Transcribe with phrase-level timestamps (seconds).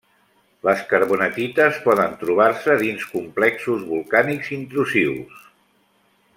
[0.67, 5.49] Les carbonatites poden trobar-se dins complexos volcànics intrusius.